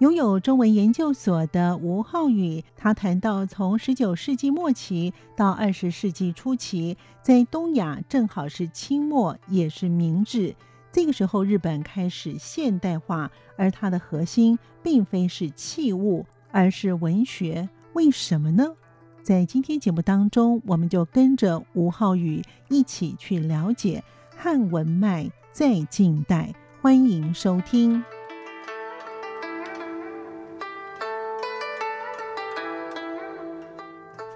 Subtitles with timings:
[0.00, 10.56] 拥有中文研究所的吴浩宇，他谈到，从十九世纪末期到二十世纪初期，在东亚正好是清末，也是明治。
[10.90, 17.68] 这个时候，日本开始现代化，而它的核心并非是器物，而是文学。
[17.92, 18.74] 为什么呢？
[19.22, 24.02] 在今天节目当中，我们就跟着吴浩宇一起去了解
[24.34, 26.54] 汉文脉在近代。
[26.80, 28.02] 欢迎收听。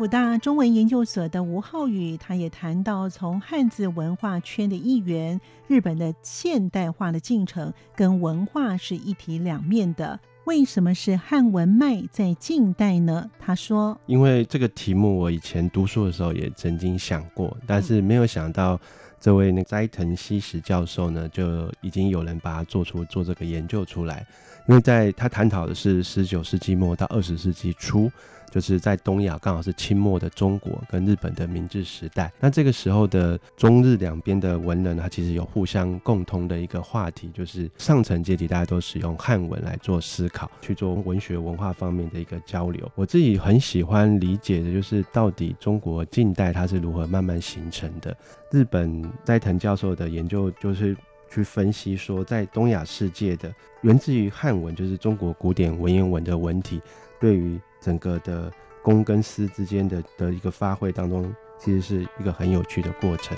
[0.04, 10.20] 辅大中文研究所的吴浩宇，他也谈到，从汉字文化圈的一员，日本的现代化的进程跟文化是一体两面的。
[10.44, 13.30] 为什么是汉文脉在近代呢？
[13.38, 18.78] 他说：“因为这个题目，我以前读书的时候也曾经想过，但是没有想到。”
[19.20, 24.26] 这位那斋藤希实教授呢，就已经有人把它做出做这个研究出来，
[24.68, 28.12] 因为在他探讨的是十九世纪末到二十世纪初。
[28.54, 32.32] 就是在东亚，刚好是清末的中国跟日本的明治时代。
[32.38, 42.88] 那这个时候的中日两边的文人，他其实有互相共通的一个话题，就是上层阶级大家都使用汉文来做思考，去做文学文化方面的一个交流。
[42.94, 48.16] 我自己很喜欢理解的就是，到底中国近代它是如何慢慢形成的。
[48.52, 50.96] 日本斋藤教授的研究就是
[51.28, 56.80] 去分析说，在东亚世界的源自于汉文，就是中国古典文言文的文体，
[57.18, 58.50] 对于整个的
[58.82, 63.36] 公跟私之间的的一个发挥当中，其实是一个很有趣的过程。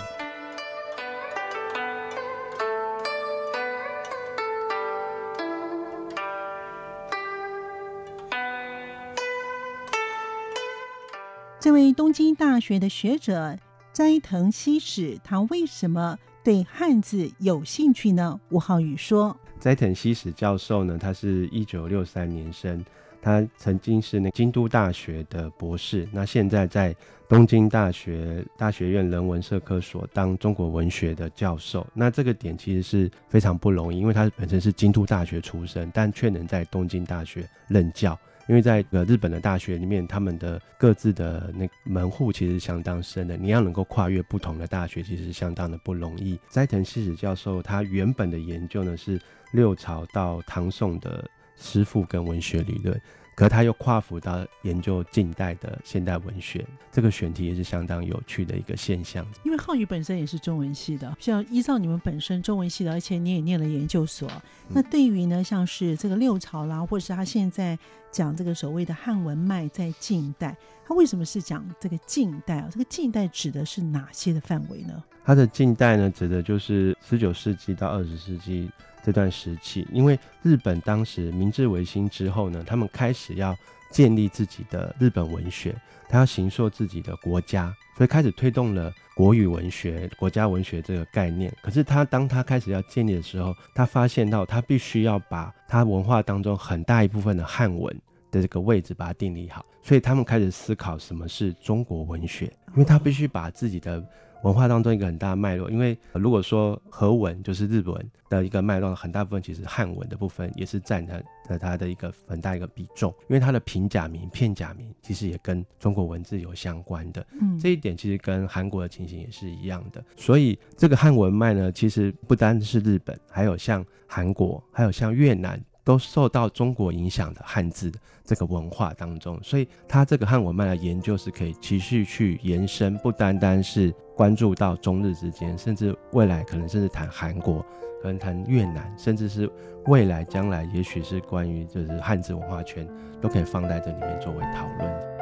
[11.59, 13.59] 这位东京大学的学者
[13.93, 18.39] 斋藤希史，他为什么对汉字有兴趣呢？
[18.51, 22.85] 吴浩宇说：“斋藤希史教授呢，他是一九六三年生。”
[23.21, 26.95] 他曾经是那京都大学的博士，那现在在
[27.29, 31.87] 东京大学大学院人文社科所当中国文学的教授。
[31.93, 38.19] 那这个点其实是非常不容易，因为他本身是京都大学出身，但却能在东京大学任教。
[38.49, 46.39] 因为在呃日本的大学里面，他们的各自的那门户其实相当深的，你要能够跨越不同的大学，其实相当的不容易。
[46.49, 51.29] 斋藤希实教授他原本的研究呢是六朝到唐宋的。
[51.57, 53.01] 诗赋跟文学理论，
[53.35, 59.27] 可他又跨幅到研究近代的现代文学，这个选题也是相当有趣的一个现象。
[59.45, 64.31] 因为浩宇本身也是中文系的，像依照你们本身中文系的，而且你也念了研究所，
[64.69, 67.79] 那对于呢，像是这个六朝啦，或者是他现在
[68.11, 70.57] 讲这个所谓的汉文脉在近代，
[70.87, 72.69] 他为什么是讲这个近代啊？
[72.71, 75.03] 这个近代指的是哪些的范围呢？
[75.25, 78.71] 他的近代呢，指的就是十九世纪到二十世纪。
[79.07, 83.57] 这段时期，因为日本当时明治维新之后呢，他们开始要
[83.89, 85.73] 建立自己的日本文学，
[86.09, 91.55] 他要形塑自己的国家，所以开始推动了国语文学、国家文学这个概念。
[91.63, 97.97] 可是他当他开始要建立的时候，他发现到他必须要把他文化当中很大一部分的汉文
[98.37, 104.05] 的这个位置把它定理好，所以他们开始思考什么是中国文学，因为他必须把自己的。
[104.43, 111.21] 文化当中一个很大的脉络，因为如果说和文就是日文的一个脉络，很大部分其实汉文的部分也是占了
[111.59, 125.61] 它的一个很大一个比重，因为它的平假名、片假名其实也跟中国文字有相关的，嗯，这一点其实跟韩国的情形也是一样的，所以这个汉文脉呢，其实不单是日本，还有像韩国，还有像越南。
[125.87, 127.93] 都受到中国影响的汉字
[128.25, 137.65] 这个文化当中，所以它这个汉文脉的研究是可以持续去延伸，不单单是关注到中日之间，甚至未来可能甚至谈韩国，
[138.03, 139.49] 可能谈越南，甚至是
[139.87, 142.85] 未来将来也许是关于就是汉字文化圈，
[143.21, 145.16] 都可以放在这里面作为讨论。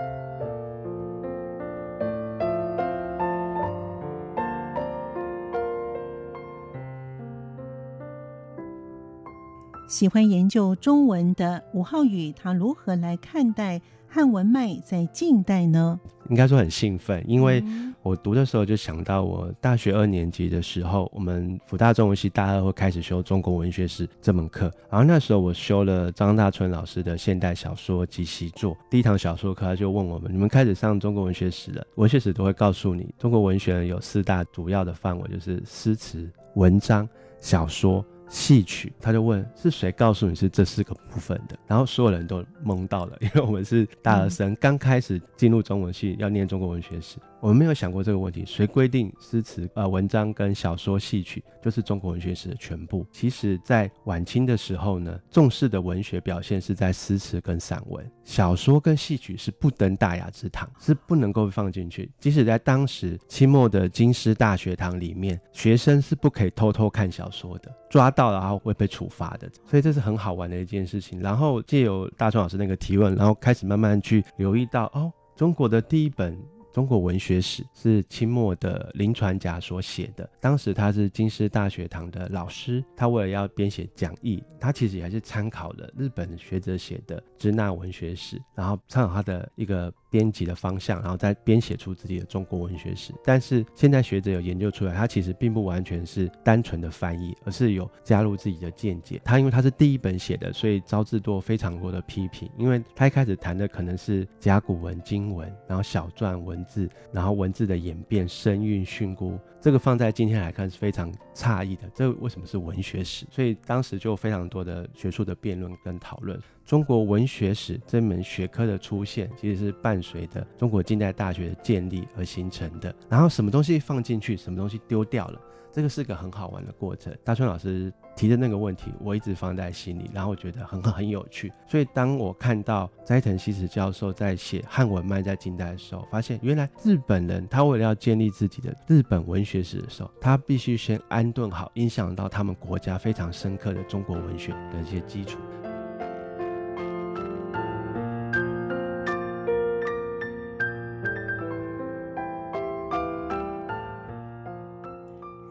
[9.86, 16.00] 喜欢研究中文的吴浩宇，他如何来看待汉文脉在近代呢？
[16.30, 17.62] 应该说很兴奋，因为
[18.02, 28.74] 我读的时候就想到，我大学二年级的时候，我们福大中文系大二会开始修中国文学史这门课，然后那时候我修了张大春老师的现代小说及习作。
[28.88, 37.06] 第一堂小说课，他就问我们：你们开始上中国文学史了，文学史都会告诉你，中国文学有四大主要的范围，就是诗词、文章、
[37.38, 38.02] 小说。
[38.28, 41.56] 戏曲，他就问是谁告诉你是这四个部分的？
[41.66, 47.16] 然后所有人都懵到了，因为我们是大二生，刚开始进入中文系，要念中国文学史。
[47.40, 53.06] 我们没有想过这个问题，谁规定诗词、呃文章跟小说、戏曲就是中国文学史的全部？
[53.12, 62.10] 其实，在晚清的时候呢，重视的文学表现是在诗词跟散文，小说跟戏曲是不登大雅之堂，是不能够放进去。
[62.18, 69.50] 即使在当时清末的京师大学堂里面，学生是不可以偷偷看小说的，抓到了然后会被处罚的。
[69.68, 71.20] 所以这是很好玩的一件事情。
[71.20, 76.38] 然后借由大川老师那个提问，然后开始慢慢去留意到，哦，中国的第一本。
[76.72, 89.94] 中国文学史是清末的林传甲所写的，当时他是京师大学堂的老师，他为了要编写讲义，他其实也是参考了日本学者写的支那文学史，然后参考他的一个。
[90.14, 93.12] 编辑的方向，然后再编写出自己的中国文学史。
[93.24, 99.20] 但是现在学者有研究出来，他其实并不完全是单纯的翻译，而是有加入自己的见解。
[99.24, 102.48] 他因为他是第一本写的，所以招致多非常多的批评。
[102.56, 109.36] 因为他一开始谈的可能是甲骨文、金文，然后小篆文字，然后文字的演变、声韵、训詁。
[109.60, 111.90] 这个放在今天来看是非常诧异的。
[111.92, 113.26] 这为什么是文学史？
[113.32, 116.38] 所以当时就非常多的学术的辩论跟讨论。
[116.64, 122.94] 中国文学史这门学科的出现，其实是伴随着中国近代大学的建立而形成的。
[123.08, 125.40] 然后什么东西放进去，什么东西丢掉了，
[125.70, 127.14] 这个是个很好玩的过程。
[127.22, 131.52] 大春老师提的那个问题，我一直放在心里，然后我觉得很很有趣。
[131.68, 145.38] 所以当我看到斋藤西子教授在写汉文脉在近代的时候，发现原来日本人他为了要建立自己的日本文学史的时候，他必须先安顿好影响到他们国家非常深刻的中国文学的一些基础。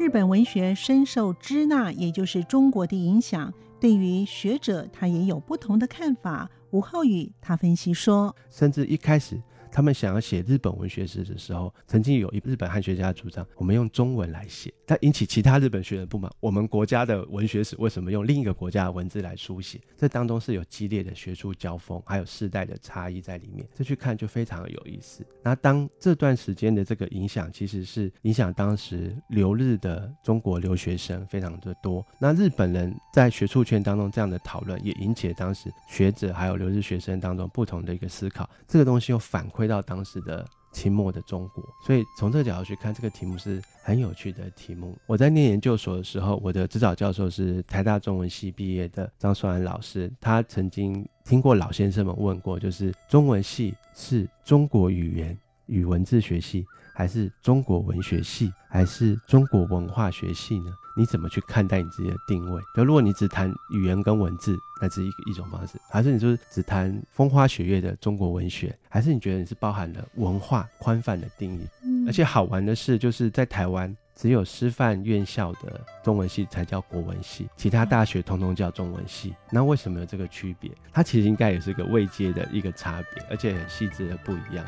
[0.04, 3.54] 日本文学深受支那，也就是中国的影响。
[3.80, 6.52] 对于学者，他也有不同的看法。
[6.72, 9.42] 吴浩宇他分析说，甚至一开始。
[9.74, 16.32] 他们想要写日本文学史的时候，曾经有一日本汉学家主张，我们用中文来写，但引起其他日本学者不满。
[16.40, 19.82] 我们国家的文学史为什么用另一个国家的文字来书写？
[19.98, 23.68] 这当中是有激烈的学术交锋，还有世代的差异在里面。
[23.74, 25.26] 这去看就非常有意思。
[25.42, 32.06] 那当这段时间的这个影响，其实是影响当时留日的中国留学生非常的多。
[32.20, 38.48] 那日本人在学术圈当中这样的讨论，也引起了当时学者还有留日学生当中不同的一个思考。
[38.68, 39.63] 这个东西又反馈。
[39.64, 44.98] 回到当时的清末的中国，所以从这个角度去看，这个题目是很有趣的题目。
[45.08, 55.38] 我在念研究所的时候，我的指导教授是台大中文系毕业的张硕安老师，他曾经听过老先生们问过，就是中文系是中国语言
[55.68, 60.74] 与文字学系，还是中国文学系，还是中国文化学系呢？
[60.96, 62.62] 你怎么去看待你自己的定位？
[62.76, 68.78] 就如果你只谈语言跟文字，那是一一种方式；还是你就是只谈风花雪月的中国文学？
[68.90, 71.68] 还是你觉得你是包含了文化宽泛的定义？
[71.84, 79.34] 嗯，而且好玩的是，就是在台湾只有师范院校的中文系才叫国文系，其他大学通通叫中文系。
[79.50, 80.70] 那为什么有这个区别？
[80.92, 84.64] 它其实应该也是个位阶的一个差别，而且很细致的不一样。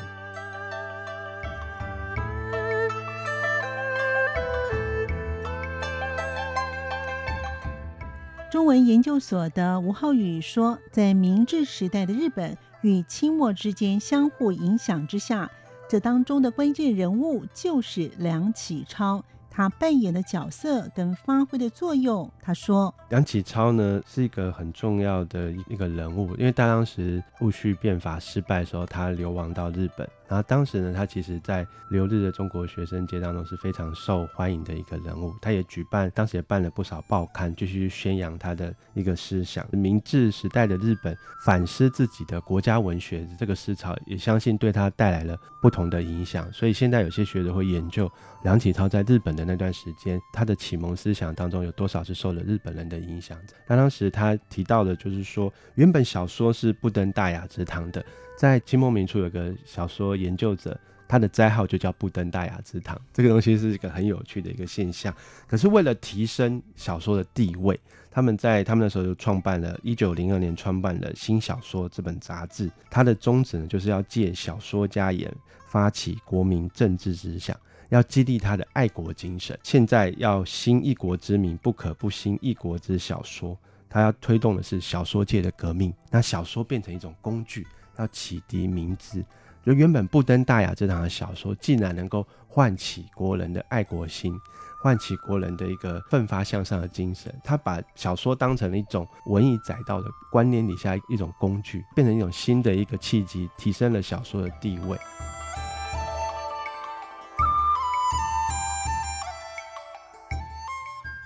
[8.66, 15.48] 文研究所的吴浩宇说，在明治时代的日本与清末之间相互影响之下，
[15.88, 19.24] 这当中的关键人物就是梁启超。
[19.48, 30.06] 他扮演的角色跟发挥的作用，他说：梁启超呢是一个很重要的一个人物，因为他当时戊戌变法失败的时候，他流亡到日本。
[30.28, 35.32] 然后当时呢，他其实在留日的中国学生界当中是非常受欢迎的一个人物。
[35.40, 39.66] 他也举办，当时也办了不少报刊，继续宣扬他的一个思想。
[39.70, 46.52] 明治时代的日本反思自己的国家文学这个思潮，也相信对他带来了不同的影响。
[46.52, 48.10] 所以现在有些学者会研究
[48.42, 53.38] 梁启超在日本的那段时间，他的启蒙思想当中有多少是受了日本人的影响。
[53.68, 58.04] 那当时他提到的就是说，原本小说是不登大雅之堂的。
[58.36, 60.78] 在清末民初有个小说研究者，
[61.08, 63.00] 他的斋号就叫不登大雅之堂。
[63.12, 65.14] 这个东西是一个很有趣的一个现象。
[65.46, 67.78] 可是为了提升小说的地位，
[68.10, 72.70] 他们在他们那时候就创办了，一九零二年创办了《新小说》这本杂志。
[72.90, 75.34] 它的宗旨呢，就是要借小说家言
[75.68, 77.56] 发起国民政治思想。
[77.88, 79.56] 要激励他的爱国精神。
[79.62, 83.56] 现在要兴一国之民，不可不兴一国之小说。
[83.88, 87.64] 他要推动的是小说界的革命，那小说变成一种工具，
[87.98, 89.24] 要启迪民智。
[89.64, 94.32] 就原本不登大雅之堂的小说，竟然能够唤起国人的爱国心，
[94.80, 97.34] 唤起国人的一个奋发向上的精神。
[97.42, 104.96] 他把小说当成了一种文艺载道的观念底下一种工具，变成一种新的一个契机，提升了小说的地位。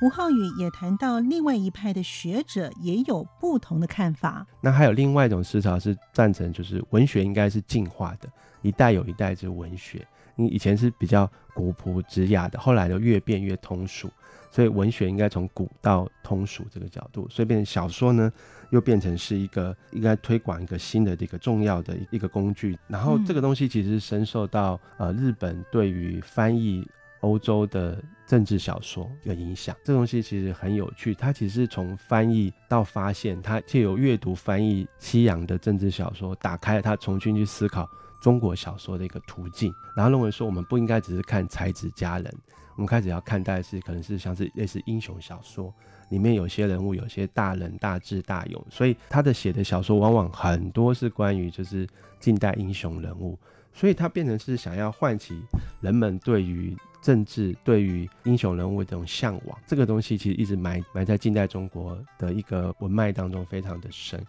[0.00, 4.46] 吴浩宇也谈到，另外一派的学者也有不同的看法。
[4.62, 8.26] 那还有另外一种思潮是赞成，就是文学应该是进化的，
[8.62, 10.06] 一代有一代之文学。
[10.36, 14.08] 你以前是比较古朴直雅的，后来就越变越通俗，
[14.50, 18.32] 所以文学应该从古到通俗这个角度，所以变成小说呢，
[18.70, 22.78] 又变成是一个应该推广一个新的这个重要的一个工具。
[22.88, 26.88] 然后这个东西其实是深受到呃日本对于翻译。
[27.20, 31.14] 欧洲的政治小说的影响，这东西其实很有趣。
[31.14, 37.88] 它其实是从翻译到发现，它借由阅读翻译西洋的政治小说，打开了他重新去思考
[38.22, 39.72] 中国小说的一个途径。
[39.94, 42.34] 然后认为说，我们不应该只是看才子佳人，
[42.76, 45.74] 我们开始要看待是可能是像是类似英雄小说，
[46.08, 51.86] 里面有些人物有些大仁大智大勇，所以他的写的小说往往很多是关于就是
[52.18, 53.38] 近代英雄人物，
[53.74, 55.42] 所以他变成是想要唤起
[55.80, 56.74] 人们对于。
[57.00, 64.22] 政治对于英雄人物这种向往，这个东西其实一直埋埋在近代中国的一个文脉当中非常的深。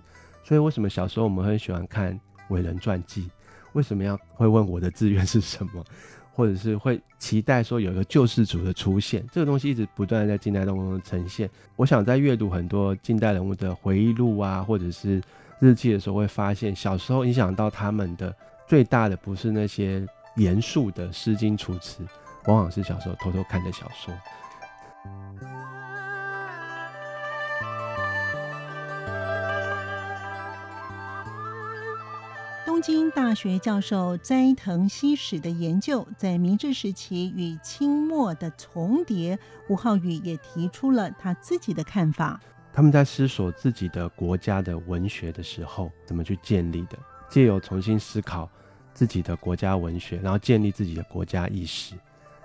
[0.44, 3.30] 所以为什么小时候我们很喜欢看伟人传记？
[3.74, 5.84] 为什么要会问我的志愿是什么？
[6.34, 9.26] 或者是会期待说有一个救世主的出现？
[9.32, 11.50] 这个东西一直不断在近代当中呈现。
[11.76, 15.22] 我想在阅读很多近代人物的回忆录啊，或者是
[15.60, 18.34] 日记的时候，会发现小时候影响到他们的
[18.66, 22.02] 最大的不是那些严肃的《诗经》《楚辞》。
[22.46, 24.14] 往往是小时候偷偷看的小说。
[32.66, 39.38] 东京大学教授斋藤希史的研究，在明治时期与清末的重叠。
[39.68, 42.40] 吴浩宇也提出了他自己的看法。
[42.74, 46.98] 他们在思索自己的国家的文学的时候，怎么去建立的？
[47.30, 48.50] 借由重新思考
[48.94, 51.94] 自己的国家文学，然后建立自己的国家意识。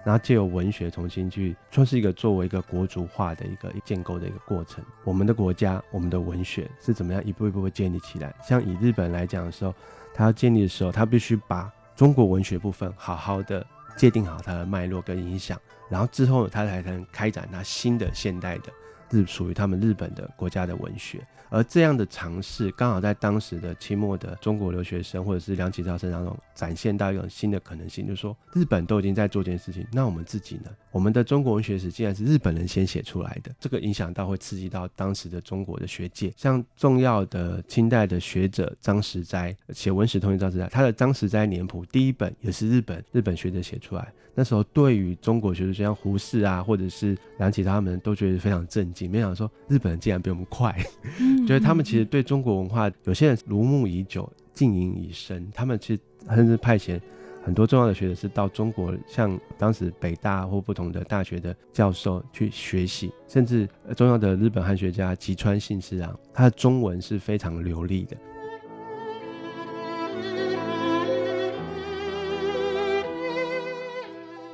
[0.07, 4.85] 然后借由文学重新去，算是一个作为一个国族化的一个建构的一个过程。
[5.03, 8.33] 我们的国家，我们的文学是怎么样一步一步建立起来？
[8.41, 9.75] 像以日本来讲的时候，
[10.15, 15.61] 它要建立的时候，它必须把中国文学部分好好的界定好它的脉络跟影响，
[15.91, 18.73] 然后之后它才能开展它新的现代的。
[19.11, 30.71] 是属于他们日本的国家的文学，而这样的尝试刚好在当时的清末的中国留学生或者是梁启超身上中展现到一种新的可能性，就是说日本都已经在做这件事情，那我们自己呢？
[30.91, 49.11] 我们的中国文学史竟然是日本人先写出来的，这个影响到会刺激到当时的中国的学界，像重要的清代的学者张实斋写《文史通义》，张实斋他的《张实斋年谱》第一本也是日本日本学者写出来，那时候对于中国学者像胡适啊，或者是梁启超他们都觉得非常震惊。
[49.11, 50.77] 没想到说日本人竟然比我们快，
[51.49, 55.51] 觉得他们其实对中国文化有些人如沐已久，浸淫已深。
[55.55, 56.01] 他们其实
[56.35, 57.01] 甚至派遣
[57.43, 63.67] 很多重要的学者是到中国，像当时北大或不同的大学的教授去学习，甚至
[63.97, 68.17] 重要的日本汉学家吉川信之郎，他的中文是非常流利的。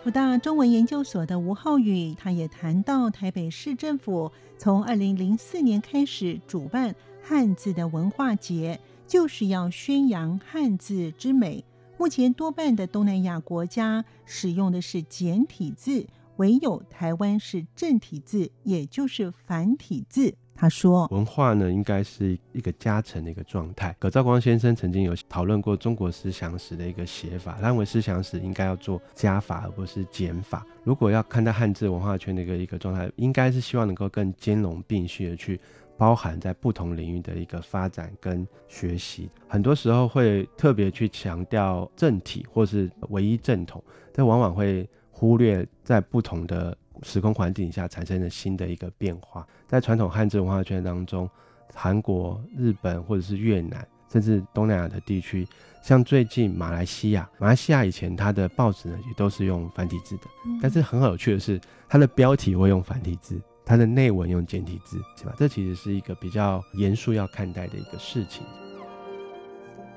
[0.02, 6.92] 辅大中文研究所的吴浩宇，他也谈到台北市政府从二零零四年开始主办
[7.22, 11.64] 汉字的文化节，就是要宣扬汉字之美。
[11.98, 16.04] 目前多半的东南亚国家使用的是简体字，
[16.34, 20.34] 唯有台湾是正体字，也就是繁体字。
[20.62, 23.92] 他说：“文化呢，应该是一个加成的一个状态。
[23.98, 30.64] 葛兆光先生曾经有讨论过中国思想史的一个写法，认为思想史应该要做加法而不是减法。
[30.84, 35.58] 如果要看待汉字文化圈的一个一个状态，应该是希望能够更兼容并蓄的去
[35.96, 39.28] 包含在不同领域的一个发展跟学习。
[39.48, 51.28] 很多时候会特别去强调正体或是唯一正统，但往往会忽略在不同的。”时空环境下产生了新的一个变化，在传统汉字文化圈当中，
[51.74, 55.46] 韩国、日本或者是越南，甚至东南亚的地区，
[55.82, 60.22] 像最近马来西亚，马来西亚以前它的报纸呢也都是用繁体字的，
[60.60, 65.34] 但是很有趣的是，它的标题会用繁体字，它的内文用简体字，是吧？
[65.38, 68.44] 这其实是一个比较严肃要看待的一个事情。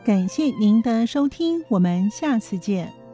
[0.03, 3.04] 感谢您的收听，我们下次见。